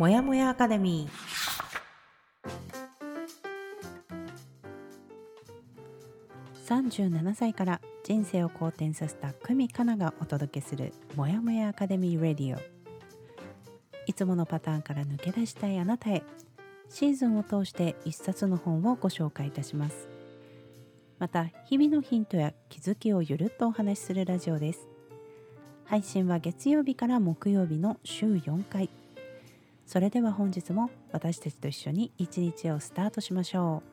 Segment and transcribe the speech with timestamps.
[0.00, 6.88] もやもやアカデミー。
[6.88, 12.60] 37歳から人生を好転させた久美かながお届けするもやもやアカデミーレディオ。
[14.06, 16.22] いつものパターンから抜け出したいあなたへ
[16.88, 20.08] シーズンを通して一冊の本をご紹介いたします。
[21.18, 24.88] また日々のヒントや気づきをゆるっとお話しするラジオです。
[25.84, 28.88] 配信は月曜日から木曜日の週4回。
[29.90, 33.90] それでは本日も私たちと一緒に一日をスタートしましょう。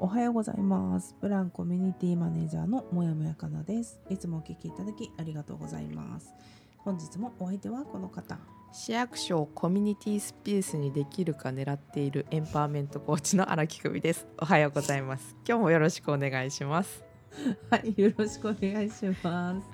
[0.00, 1.14] おはようございます。
[1.20, 4.00] ブランコミュニティマネージャーのもやもやかなです。
[4.08, 6.32] いつもお聞きいただきありがとうございます。
[6.78, 8.38] 本日もお相手はこの方。
[8.72, 14.26] 市役所をコミュニティスペースにできるか狙っているエンパワーメントコーチの荒木久美です。
[14.38, 15.36] おはようございます。
[15.46, 17.05] 今日もよろしくお願いします
[17.70, 19.68] はい、よろしくお願いします。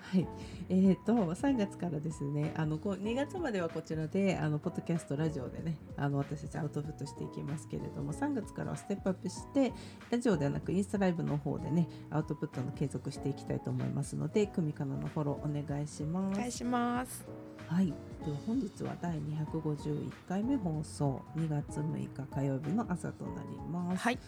[0.00, 0.26] はい、
[0.68, 9.72] えっ、と3月からですね、あのこう2月まではこちらであのポッドキャストラジオでね、あの私たちアウトプットしていきますけれども、3月からはステップアップして
[10.10, 16.38] ラジオではなくインスタライブの方でね、アウトプットの継続していきたいと思いますので、久美かなのフォローお願いします。
[16.38, 17.26] お願いします
[17.66, 17.92] はい、で
[18.32, 24.02] は本日は第251回目放送2月6日火曜日の朝となります。
[24.02, 24.18] はい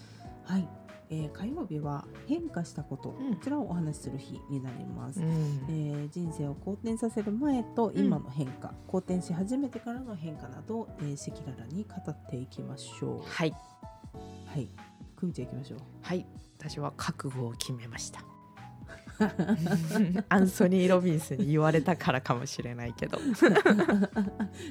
[0.44, 0.69] はい、
[1.11, 3.34] えー火曜日は変化したこと、うん。
[3.34, 5.20] こちらをお話しする日になります。
[5.20, 5.27] うん。
[5.69, 13.23] えー人生を好転させる前と今の変化、好転し始めてからの変化などをえー赤裸々に語っていきましょう。
[13.28, 13.55] はい。
[14.47, 14.69] はい、
[15.17, 15.78] くみちゃん行きましょう。
[16.03, 16.27] はい。
[16.58, 18.25] 私は覚悟を決めました。
[20.28, 23.19] アンソニー・ロビンスに言われたからかもしれないけど。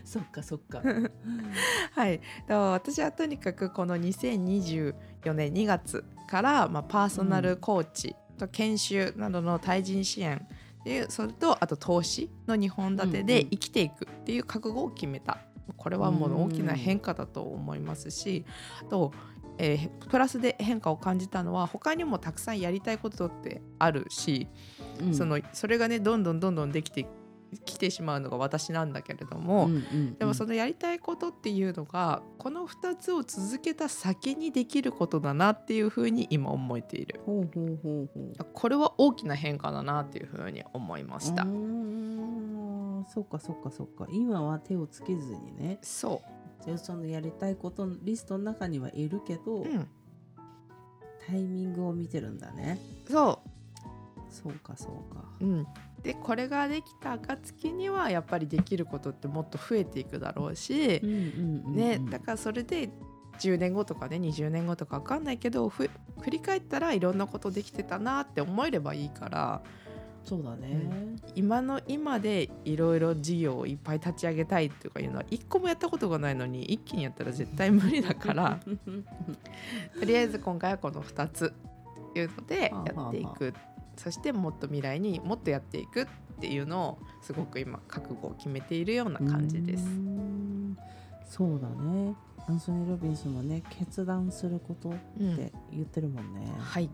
[0.04, 0.82] そっかそっか。
[1.92, 10.48] はい、だから私はとにかくこの2024年2月から、まあ、パーソナルコーチと研修などの対人支援
[10.80, 15.40] っていうそれとあと投資の2本立てで生きていくっていう覚悟を決めた。
[15.76, 18.46] これはもう大きな変化だと思いますし
[18.82, 19.14] あと、
[19.58, 24.48] えープラスで変化を感じたのは他にもたくさんやりたいことってあるし、
[25.02, 25.14] うん。
[25.14, 27.06] そのそれがねどんどんどんどんできて
[27.66, 29.66] きてしまうのが私なんだけれども。
[29.66, 37.22] うんうんでもそのやりたいことっていうのがこの2つを続けた先にできることだなっていうふうに今思えている。
[37.26, 38.46] ほうほうほうほう。
[38.54, 41.44] これは大きな変化だなっていうふうに思いました。
[41.44, 44.08] うーんそっかそっかそっか。
[44.12, 45.80] 今は手をつけずにね。
[45.82, 46.22] そ
[46.64, 49.88] じゃあそのやりたいことのリストの中にはいるけど、う、うん、
[51.28, 52.80] タイミングを見てるんだね。
[53.10, 53.42] そ
[54.30, 55.26] そうかそうか。
[55.42, 55.68] う、うん、
[56.04, 62.90] でこれができた暁にはやっぱりできることってもっと増えていくだろうし、うんうんうんうんね、だからそれで
[63.40, 65.90] 10年後とかね20年後とか分かんないけどふ
[66.22, 69.62] 振り返ったらいろんなことできてたなって思えればいいから
[70.24, 78.60] そうだね、今の今でいろいろ事業をいっぱい立ち上げたいとかいうのは一個もやったことがないのに一気にやったら絶対無理だから
[80.00, 81.54] とりあえず今回はこの2つ
[82.16, 83.54] いうのでやっていく
[84.02, 86.08] そしてもっと未来にもっとやっていくっ
[86.40, 89.84] ていうのをすごく今覚悟を決めているような感じです。
[89.84, 90.76] う
[91.30, 92.16] そうだね。
[92.48, 96.90] アンソニー・ロビンスもね決断することっうんて言ってるもんね、はい、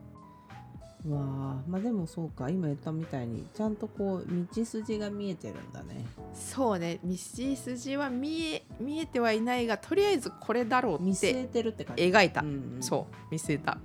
[1.07, 6.06] わあまあでもそうか今言ったみたいにちゃんとこう道筋が見えてるんだね。
[6.34, 7.00] そうね。
[7.06, 12.03] 道筋は見え見えてはいないがとりあえずこれだろうって見据えてるって感じ。
[12.03, 12.84] 描いた、うんうん。
[12.84, 13.78] そう見据えた。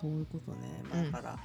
[0.00, 1.38] そういうことね、まあうんだから、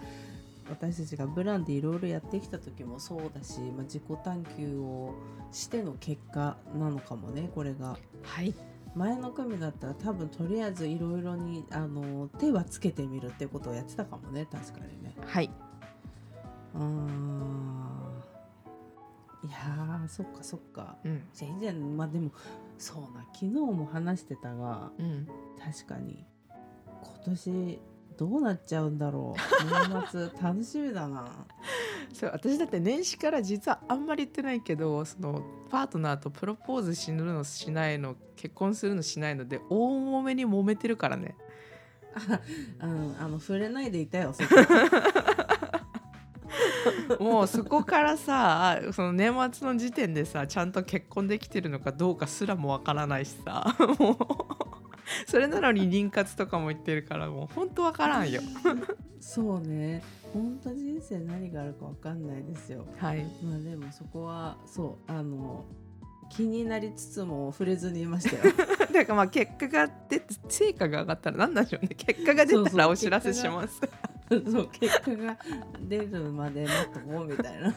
[0.71, 5.13] 私たちがブランでいろいろやってきた時もそうだし、まあ、自己探求を
[5.51, 7.97] しての結果なのかもねこれが。
[8.23, 8.53] はい。
[8.93, 15.13] 前の組だったら多分とりあえずいろいろにあの手はつけてみるってことをやってたかもね確かにね。
[15.25, 15.49] はい、
[16.75, 16.81] うー。
[16.83, 18.23] ん
[19.43, 20.97] いやーそっかそっか。
[21.05, 21.23] うん。
[21.33, 22.31] じゃあ以前まあでも
[22.77, 25.27] そうな昨日も話してたがうん、
[25.59, 26.25] 確かに
[27.01, 27.79] 今年
[28.21, 29.39] どうなっちゃうんだろう。
[29.91, 31.27] 年末楽しみだな。
[32.13, 41.35] そう私だって年始から実はあんまり言ってないけどそのパートナーとプロポーズしぬのしないの結婚するのしないので大揉めに揉めてるからね。
[42.77, 44.49] あのあの触れないでいたよそこ。
[47.19, 54.60] もうそこからさその年末の時点でさちゃんと結婚できてるのかどうかすらもわからないしさもう
[55.27, 58.41] それなのに妊活とかも言ってるからもうほんとわからんよ。
[59.19, 60.01] そうね。
[60.33, 62.85] 本当人生何があるかわかんないですよ。
[62.97, 63.25] はい。
[63.43, 65.65] まあでもそこはそうあの
[66.29, 68.53] 気になりつつも触れずにいましたよ。
[68.93, 71.89] だからまあ結果が出て成果が上がったら何なんでしょうね。
[71.89, 73.81] 結果が出たらお知らせします。
[74.49, 75.37] そう結果が
[75.89, 77.73] 出るまで待っとこうみたいな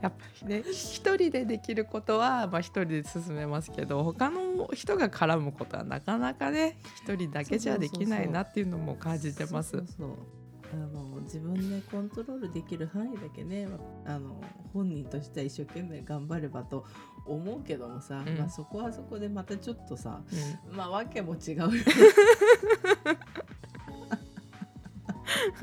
[0.00, 9.72] やっぱりね一人でできることはまあ一人で進めますけど他の人が絡むことはなかなかね一人だけじゃできないなっていうのも感じてます。
[9.72, 10.40] そうそうそう
[10.72, 13.66] あの自分でコントロールできる範囲だけね
[14.06, 14.40] あの
[14.72, 16.86] 本人としては一生懸命頑張ればと
[17.26, 18.38] 思うけどもさ、うん。
[18.38, 20.22] まあ、そこはそこでまたちょっとさ
[20.70, 20.76] うん。
[20.76, 21.70] まあ訳も違うよ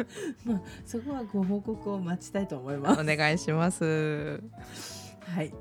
[0.46, 3.02] まあそこはご報告を待ちたいと思います。
[3.02, 4.42] お願いします。
[5.22, 5.54] はい。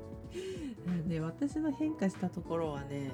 [1.07, 3.11] で私の変化したところはね、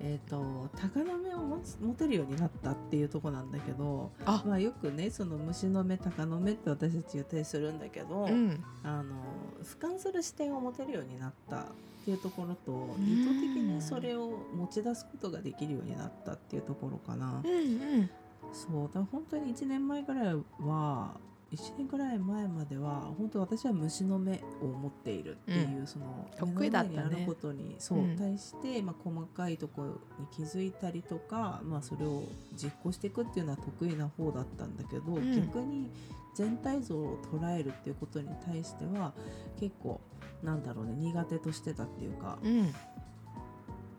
[0.00, 9.14] えー、と鷹の目を持つ持てるようになったっていうところなんだけどあまあ、よくねその虫の目鷹の目って私たち言ったりするんだけど、うん、あの
[9.62, 11.64] 俯瞰する視点を持てるようになったっ
[12.04, 17.42] ていうところとん意図的にそれを持ち出すことができるようになったっていうところかな。
[17.44, 18.10] うん、うん、
[18.52, 21.18] そうだから本当に1年前ぐらいは
[21.52, 26.96] 1年ぐらい前までは本当私は虫の目を持っているっていう、その得意だったね。
[26.96, 28.16] 目の前にあることにそう、うん。
[28.16, 35.32] 対して、まあ、細かいところに気づいたりとか、まあ、それを実行していくっていうのは得意な方だったんだけど、ん。
[35.36, 35.88] 逆に
[36.34, 39.14] 全体像を捉えるっていうことに対しては
[39.58, 40.00] 結構
[40.42, 42.74] なんだろうね苦手としてたっていうか、うん、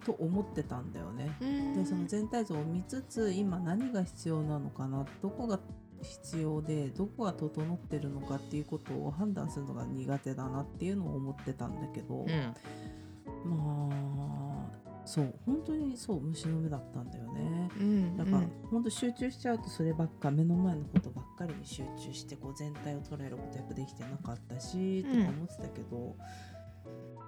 [0.07, 1.35] と思ってたんだよね。
[1.41, 5.59] うん、でその全体像を見つつ今何が必要なのかなどこが
[6.01, 17.69] 必要でどこが整ってるのかっていうことを判断するのが苦手だなっていうのを思ってたんだけど、うん、まあそう本当にそう虫の目だったんだよね。
[17.77, 26.15] うん、だから、本当集中しちゃうとそればっか目の前のことばっかりに集中してこう全体を捉えることやっぱできてなかったし、うんとか思ってたけど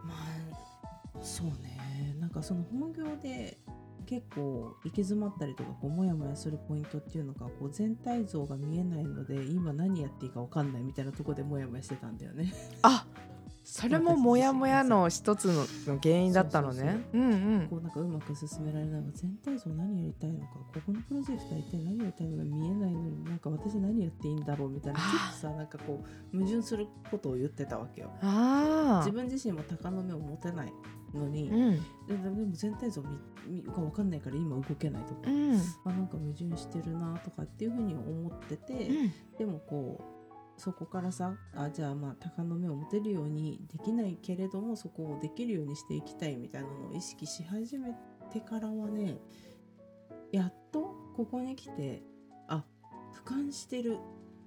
[0.05, 0.69] まあ
[1.21, 1.89] そうね
[2.29, 3.57] なんかその本業で
[4.05, 12.53] 結構行き詰まったりとかこうモヤモヤするポイントっていうのがこう全体像が見えないので今何やっていいか分かんないみたいなところでモヤモヤしてたんだよね。
[12.83, 13.05] あ、
[13.63, 17.05] それもモヤモヤの一つの原因だったのね。
[17.13, 26.03] うん、うん、こうなんかうまく進められないの全体像何やりたいのかここのプロジェクトは一体何やりたいのか見えないのになんか私何やっていいんだろうみたいなちょっとさなんかこ
[26.33, 28.11] う矛盾することを言ってたわけよ。
[29.01, 30.73] 自、分自身も鷹の目を持てない
[31.13, 31.75] のに、うん、
[32.07, 33.09] ででも全体像が
[33.73, 40.01] 分かんないから今動けないとか、うん、あなんか矛盾してるなとかっていうふうに思ってて、うん、でもこ
[40.57, 47.93] うそこからさあじゃあまあ鷹の目を持てるようにできないけれどもそこをできるようにしていきたいみたいなのを意識し始め
[48.31, 49.17] てからはね
[50.31, 50.81] やっと
[51.15, 52.03] ここに来て
[52.47, 52.65] あ
[53.25, 53.97] 俯瞰してる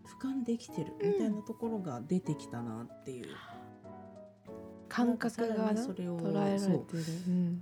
[0.05, 3.29] 俯瞰できてるみたいなところが出てきたなっていう、
[4.93, 6.19] 感覚がそれを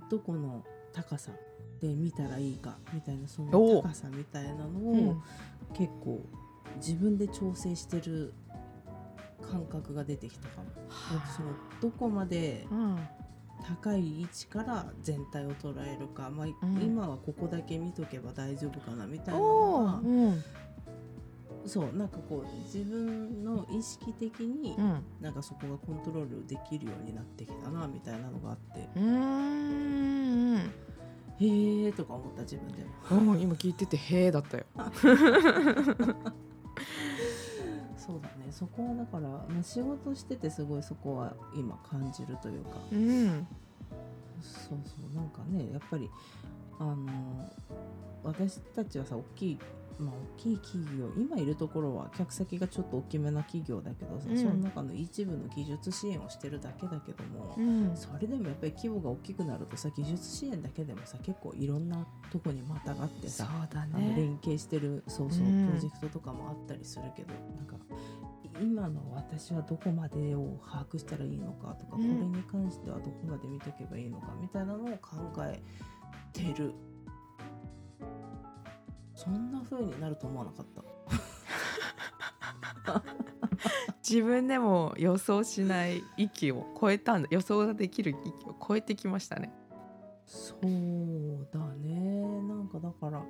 [0.09, 1.31] どこの高さ
[1.81, 5.23] で見たらいいかみたいなそおのう高さみたいなのを、うん。
[5.73, 6.21] 結構
[6.75, 8.33] 自分で調整してる
[9.41, 10.67] 感覚が出てきたかも。
[11.37, 11.51] その
[11.81, 12.99] どこまでうん、
[13.63, 16.81] 高い位置から全体を捉えるか、まあん。
[16.81, 20.01] 今はここだけ見とけば大丈夫かなみたいなのが
[21.65, 28.89] そうなんかこう自分の意識的にうん、なんかそこがコントロールできるようになってきたなみたいなのがあって。
[28.95, 33.33] うーん、へーとか思った自分でも。
[33.33, 34.65] うん、今聞いててへえだったよ。
[37.97, 38.51] そうだね。
[38.51, 42.71] そこはだから、まあ、仕事しててすごいそこは今感じるというか。
[42.91, 43.47] うん、
[44.41, 46.09] そうそうなんかねやっぱり
[46.79, 47.07] あの
[48.23, 49.59] 私たちはさ大きい
[49.99, 54.37] まあ大きい企業今いるところは客先がちょっと大きめな企業だけどさ、うん。
[54.37, 63.47] その中の一部の技術支援をしてるだけだけども、うん、それでもやっぱり規模が大きくなるとさ技術支援だけでもさ結構いろんなとこにまたがってさ
[63.93, 64.13] ね。
[64.15, 65.67] 連携してるそうそう、うん。
[65.67, 67.75] プロジェクトとかもあったりするけどなんか
[68.61, 72.01] 今の私はどこまでを把握したらいいのかとか、うん。
[72.01, 75.61] これに関してはどこまで見とけばいいのかみたいなのを考え
[76.33, 76.73] てる
[79.23, 80.65] そんな風になると思わなかっ
[82.83, 83.03] た。
[84.07, 87.27] 自分でも予想しない域を超えたんだ。
[87.29, 89.53] 予想ができる域を超えてきましたね。
[90.25, 92.41] そうだね。
[92.41, 93.23] なんかだから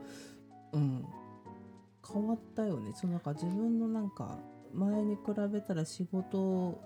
[0.72, 1.06] うん。
[2.14, 2.94] 変わったよね。
[2.96, 4.40] そのなんか自分のなんか
[4.74, 5.22] 前に比
[5.52, 6.82] べたら仕事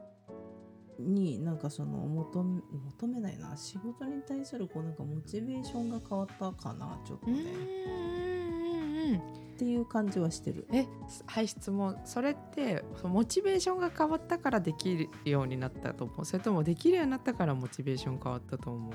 [1.00, 2.62] になんかその求め
[2.98, 3.56] 求めないな。
[3.56, 7.46] 仕事に対するこうなんかモチベーションが変わったかなちょっとうん、ね、う
[8.52, 8.55] ん、
[9.14, 10.68] っていう感じはしてる。
[10.72, 10.86] え、
[11.26, 11.98] はい質問。
[12.04, 16.26] それってそのモチベーションが変わったからできるようになったと思う？
[16.26, 18.94] それともできるようになったからモチベーション変わったと思う？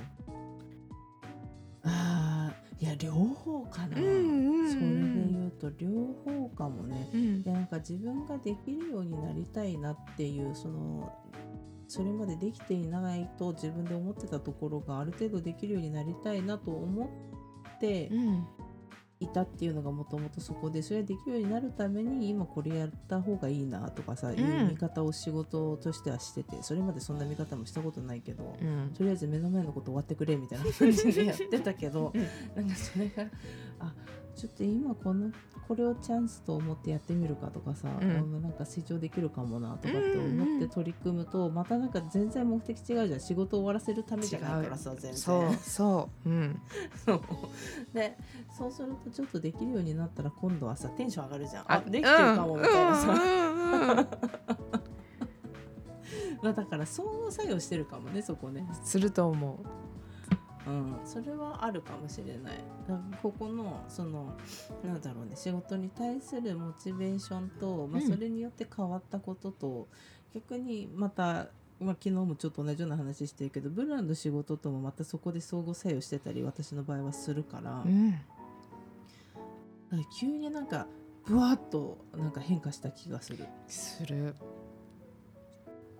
[1.84, 4.68] あーいや両方かな、うんうんうん。
[4.70, 4.86] それで
[5.32, 5.88] 言うと両
[6.24, 7.08] 方かもね。
[7.14, 7.42] うん。
[7.42, 11.12] でなんか自分ができるようになりたいなっていうその
[11.88, 17.04] それまでできていないと自分で思ってたところがある程度できるようになりたいなと思
[17.76, 18.46] ってうん
[19.20, 28.56] いたっていうのがもともとそこでそれができるようになるために今これやった方がいいなとかさ、いう見方を仕事としてはしててそれまでそんな見方もしたことないけど。
[28.60, 32.22] う んとりあえず目の前のこと終わってくれみたいな感じでやってたけどうん
[32.56, 33.26] なんかそれが
[33.78, 33.94] あ
[34.40, 35.30] ちょっと今この
[35.68, 38.42] これをチャンスと思ってやってみるかとかさ、うん。
[38.42, 43.20] なんか成長できるかもなとかって思って取り組むと、またなんか全然目的違うじゃん。
[43.20, 45.14] 仕事を終わらせるためじゃないからさ全然。
[45.14, 46.28] そうそう。
[46.28, 46.60] うん。
[47.04, 47.20] そ う
[47.92, 48.16] で
[48.56, 51.64] そうするとちょっとできるようになったら今度はさテンション上がるじゃん。
[51.64, 53.96] ああできてるかもみたいなさ、うんうんうん
[56.42, 58.66] まあだから相互作用してるかもねそこね。
[58.82, 59.66] すると思う
[60.70, 62.58] ん、それはあるかもしれない。
[62.88, 64.36] だからここのその
[64.84, 68.08] なんだろうね仕事に対するモチベーションと、まあ、うん。
[68.08, 69.88] それによって変わったことと、
[70.34, 71.48] 逆にまた、
[71.80, 77.88] まあ、昨日もちょっと同じような話してるけどブランの仕事ともまたそこで相互作用してたり私の場合はするから,、う。
[77.88, 80.86] うんだから急になんか
[81.26, 83.46] ブワッとなんか変化した気がする。
[83.66, 84.34] する。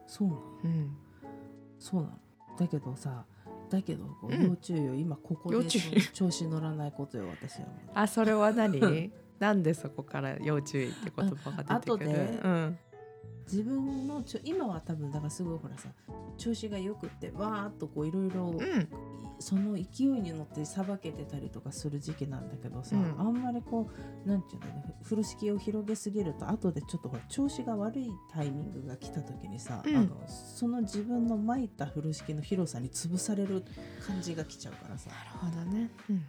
[0.07, 0.41] そうなの。
[0.65, 0.97] うん。
[1.79, 2.19] そうなの。
[2.59, 3.25] だけどさ
[3.71, 5.65] だけどこううん要注意よ、今ここで
[6.13, 8.81] 調子乗らないことよ私はあそれは何？
[9.39, 12.11] なんでそこから要注意って言葉が出てくる？
[12.11, 12.79] あ後でうん。
[13.45, 15.89] 自分のちょ今は多分だからすごいほらさ
[16.37, 18.89] 調子がよくってわーっとこういろいろうん。
[19.41, 23.91] その勢いに乗ってさばけてたりとかする時期なんだけどさ、うんあんまりこ
[24.25, 33.65] うなんていうのねふ風呂敷を広げすぎると後でちょっとほら調子が悪いタイミングが来た時にさ、うんあのその自分の巻いた風呂敷の広さに潰される
[34.07, 35.91] 感じが来ちゃうからさなるほどね。
[36.11, 36.23] うん。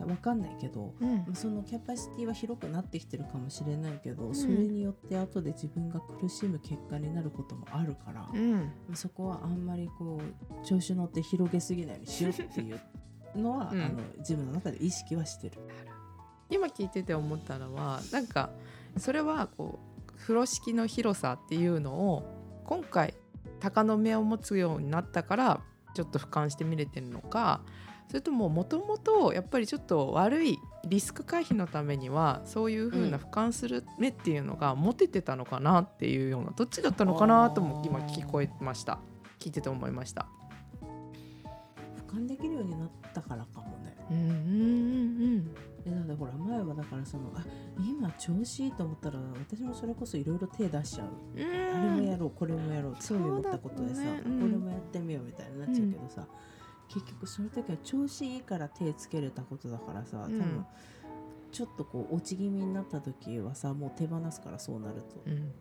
[0.00, 1.34] わかんないけどうん。
[1.34, 8.72] そのキャパシティは広くなってきてるかもしれないけど、んそれによって後で自分が苦しむ結果になることもあるから、うん。
[8.94, 12.80] そこはあんまりこう調子乗って広げすぎないようにしようっていう
[13.36, 15.58] のは、 うんあの自分の中で意識はしてる。
[16.50, 18.50] 今聞いてて思ったのはなんか
[18.98, 22.22] それはこう風呂敷の広さっていうのを
[22.64, 23.14] 今回
[23.60, 25.60] 鷹の目を持つようになったから
[25.94, 27.62] ちょっと俯瞰して見れてるのか
[28.08, 38.98] それとももともとやっぱりちょっと悪いリスク回避のためにはそういう風な俯瞰する目っていうのが持ててたのかなっていうようなどっちだったのかなとも今聞こえました。
[39.38, 40.26] 聞いてて思いました。
[42.08, 43.96] 俯瞰できるようになったからかもね。
[44.10, 44.30] うんうんう
[45.40, 47.44] んでだってほら前はだからそのあ
[47.78, 51.08] 今調子いいと思ったら私もそれこそいろいろ手出しちゃう。
[51.38, 51.44] うん。
[51.44, 54.22] あれもやろうこれもやろうって興味持ったことでさ、ね。
[54.24, 54.40] うん。
[54.40, 56.26] これもやってみようみたいになっちゃうけどさ、
[56.94, 60.66] 結局その時は調子いいから手つけれたことだからさ多分、うん
[61.54, 65.22] ちょっとこう落ち気味になった時はさもう手放すからそうなると。
[65.24, 65.52] うん。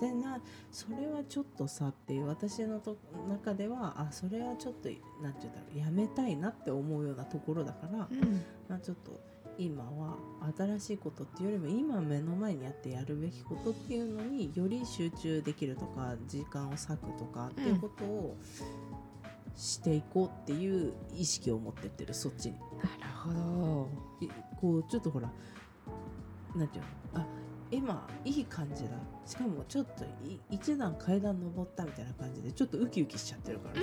[0.00, 0.40] でな
[0.72, 2.96] それはちょっとさっていう私のと
[3.28, 4.88] 中ではあそれはちょっと
[5.22, 8.42] なんて言うんだろうやめたいなって思うようなところだから、うん。
[8.70, 9.20] まあ、ちょっと
[9.58, 10.16] 今は
[10.56, 18.38] 新しいことっていうよりも今目の前にあってやるべきことっていうのにより集中できるとか時間を割くとかっていうことを
[19.56, 22.58] していこうっていう意識を持ってってるそっちに。
[22.58, 23.90] なるほど。
[24.20, 24.28] い
[24.60, 25.30] こうちょっとほら
[26.54, 27.22] なんていうの？
[27.22, 27.26] あ
[27.70, 28.90] 今いい感じだ
[29.24, 33.80] しかもちょっとい一段階段登ったみたいな感じでちょっとウキウキしちゃってるからさ、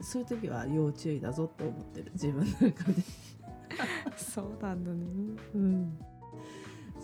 [0.00, 2.60] そういう時は要注意だぞって思ってる自分の中
[2.92, 3.02] で
[4.16, 5.06] そうなんだね。
[5.54, 5.98] うん。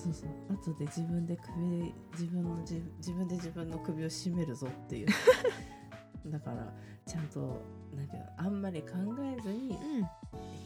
[0.06, 0.26] そうそ
[0.72, 5.06] う後で自分で首自分の自自分で自分の首を絞めるぞっていう
[6.30, 6.72] だから
[7.06, 7.60] ちゃんと
[7.94, 8.88] なんていうのあんまり考
[9.20, 9.76] えずに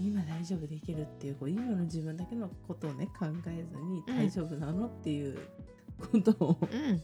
[0.00, 5.38] 今大丈夫できるっていうこう今の自分だけのことをね考えずにうん大丈夫なのっていう
[5.99, 7.02] ことをうん。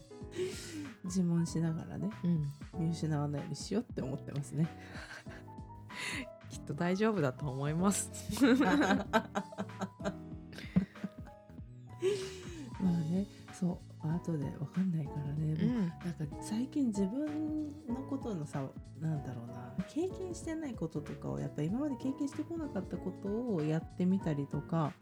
[1.04, 2.52] 自問しながらねうん。
[2.78, 4.68] 見失わないようにしようって思ってますね。
[6.50, 8.10] きっと大丈夫だと思います。
[14.26, 18.62] 後で分かんないからね、もうなんか最近自分のことのさ
[19.00, 19.66] なんだろうな。
[19.88, 24.92] 経験してないこととかをやっぱ今まで経験してこなかったことをやってみたりとか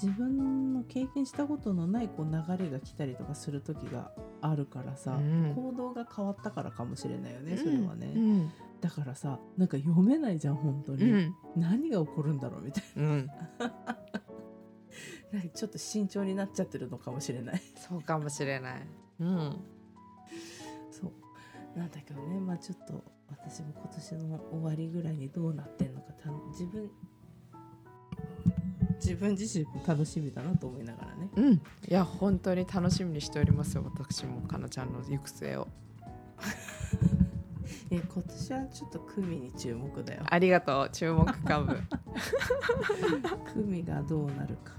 [0.00, 5.54] 自分の経験したことのないこう流れが来たりとかする時があるからさ、うん。
[5.54, 8.52] 行動が変わったからかもしれないよねそれはね、うん。
[8.80, 11.34] だからさなんか読めないじゃん本当に、うん。
[11.56, 13.26] 何が起こるんだろうみたいうん。
[13.26, 13.96] な
[15.32, 17.62] なんかちょっと慎重になっちゃってるのかもしれない。
[17.76, 18.86] そうかもしれない。
[19.20, 19.56] うん。
[20.90, 21.78] そう。
[21.78, 26.90] なんだけどねまあちょっと私も今年の終わりぐらいにどうなってんのかた自分
[28.96, 31.30] 自分自身も楽しみだなと思いながらね。
[31.34, 31.52] うん。
[31.54, 35.68] いや本当に楽しみにしておりますよ私もかなちゃんの行く末を。
[37.90, 40.22] え今年はちょっとクミに注目だよ。
[40.26, 41.78] ありがとう注目株
[43.52, 44.72] クミがどうなるか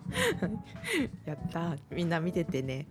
[1.26, 1.76] やった。
[1.92, 2.88] みんな見ててね。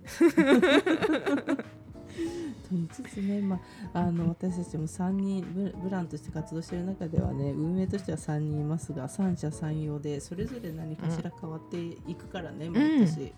[2.63, 3.61] と言いつつね、ま
[3.95, 13.33] あ、あの私たちも3人ブブランとして活動している中ではね運営としては3人いますが三者三様でそれぞれ何かしら変わっていくからね、毎年、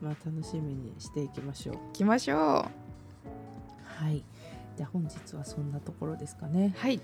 [0.00, 1.76] まあ、楽しみにしていきましょう。
[1.76, 2.38] 行きましょう。
[2.38, 4.24] はい。
[4.76, 6.74] では本日はそんなところですかね。
[6.76, 7.00] はい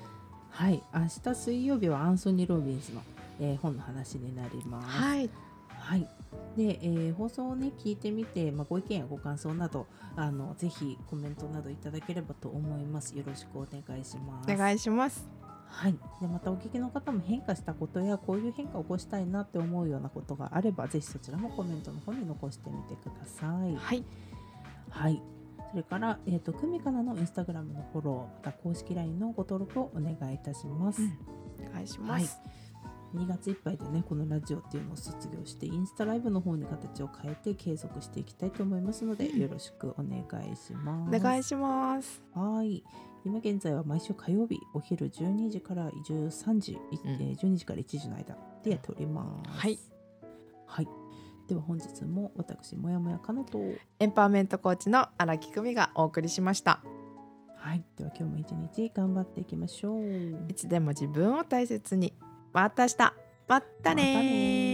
[0.52, 3.02] はい明日水曜日はアンソニー・ロビンズの、
[3.40, 4.88] えー本の話になります。
[4.88, 5.30] はい
[5.78, 6.08] はい。
[6.56, 13.16] で、えー放送をね聞いてみて、まあ、ご意見やご感想などあのぜひコメントなどいただければと思います。
[13.16, 14.52] よろしくお願いします。
[14.52, 15.26] お願いします
[15.66, 15.94] はい。
[16.20, 23.74] でまたお聞きの方も変化したことやこういう変化を起こしたいなって思うようなことがあればぜひそちらもコメントの方に残してみてください。
[23.74, 24.04] はい
[24.90, 25.22] はい。
[25.72, 31.00] それから、えっ、と、久美かなのインスタグラムのフォロー、また公式 LINE のご登録をお願いいたします。
[31.00, 31.18] うん。
[31.66, 32.38] お願いします、
[33.14, 39.40] 2月いっぱいでねこのラジオっていうのを卒業してインスタライブの方に形を変えて継続していきたいと思いますので、うん。
[39.40, 40.18] よろしくお願
[40.52, 41.16] いします。
[41.16, 42.22] お願いします。
[42.34, 42.84] はい。
[43.24, 47.10] 今現在は毎週火曜日お昼12時から13時、いうん。
[47.12, 49.50] えー12時から1時の間でやっております。
[49.50, 49.78] はい、はい、
[51.52, 53.60] では本日も私もやもやかなと。
[53.98, 56.80] エンパワーメントコーチの荒木久美がお送りしました。
[57.58, 60.46] はいでは今日も一日頑張っていきましょう。
[60.48, 62.14] いつでも自分を大切に。
[62.54, 62.96] また明日。
[63.48, 64.14] まったねー。
[64.14, 64.71] またねー